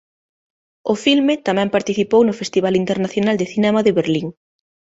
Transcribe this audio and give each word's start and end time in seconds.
O 0.91 0.93
filme 1.03 1.33
tamén 1.47 1.73
participou 1.75 2.21
no 2.25 2.37
Festival 2.41 2.73
Internacional 2.83 3.35
de 3.37 3.49
Cinema 3.53 3.79
de 3.83 3.95
Berlín. 3.99 4.27